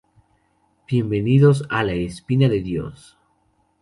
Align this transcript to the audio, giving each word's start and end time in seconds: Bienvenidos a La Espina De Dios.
Bienvenidos 0.87 1.67
a 1.69 1.83
La 1.83 1.93
Espina 1.93 2.49
De 2.49 2.61
Dios. 2.63 3.19